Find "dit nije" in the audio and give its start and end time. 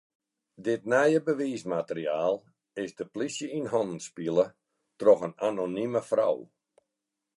0.67-1.19